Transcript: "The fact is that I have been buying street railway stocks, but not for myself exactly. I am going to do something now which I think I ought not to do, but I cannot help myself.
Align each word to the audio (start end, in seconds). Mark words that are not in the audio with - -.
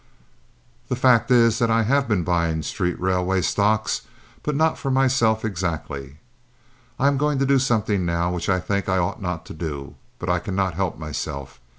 "The 0.87 0.95
fact 0.95 1.29
is 1.29 1.59
that 1.59 1.69
I 1.69 1.83
have 1.83 2.07
been 2.07 2.23
buying 2.23 2.63
street 2.63 2.99
railway 2.99 3.43
stocks, 3.43 4.01
but 4.41 4.55
not 4.55 4.79
for 4.79 4.89
myself 4.89 5.45
exactly. 5.45 6.17
I 6.99 7.07
am 7.07 7.17
going 7.17 7.37
to 7.37 7.45
do 7.45 7.59
something 7.59 8.03
now 8.03 8.31
which 8.33 8.49
I 8.49 8.59
think 8.59 8.89
I 8.89 8.97
ought 8.97 9.21
not 9.21 9.45
to 9.45 9.53
do, 9.53 9.93
but 10.17 10.27
I 10.27 10.39
cannot 10.39 10.73
help 10.73 10.97
myself. 10.97 11.59